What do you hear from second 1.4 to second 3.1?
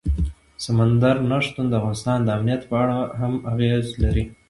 شتون د افغانستان د امنیت په اړه